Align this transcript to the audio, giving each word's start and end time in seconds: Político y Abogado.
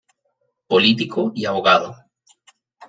Político 0.71 1.31
y 1.35 1.45
Abogado. 1.45 1.95